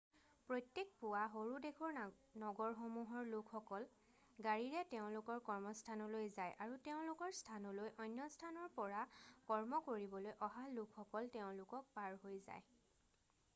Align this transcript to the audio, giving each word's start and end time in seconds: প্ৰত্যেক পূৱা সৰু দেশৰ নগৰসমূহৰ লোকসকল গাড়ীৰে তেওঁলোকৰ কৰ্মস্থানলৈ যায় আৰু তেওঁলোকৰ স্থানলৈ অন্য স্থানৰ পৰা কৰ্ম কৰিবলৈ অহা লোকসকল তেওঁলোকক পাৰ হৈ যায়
প্ৰত্যেক 0.51 0.87
পূৱা 1.01 1.23
সৰু 1.33 1.57
দেশৰ 1.65 1.91
নগৰসমূহৰ 2.43 3.27
লোকসকল 3.33 3.83
গাড়ীৰে 4.47 4.81
তেওঁলোকৰ 4.93 5.43
কৰ্মস্থানলৈ 5.49 6.25
যায় 6.37 6.55
আৰু 6.65 6.79
তেওঁলোকৰ 6.87 7.35
স্থানলৈ 7.41 7.91
অন্য 8.07 8.29
স্থানৰ 8.37 8.71
পৰা 8.79 9.03
কৰ্ম 9.53 9.83
কৰিবলৈ 9.91 10.37
অহা 10.49 10.65
লোকসকল 10.79 11.29
তেওঁলোকক 11.37 11.93
পাৰ 11.99 12.17
হৈ 12.25 12.41
যায় 12.47 12.65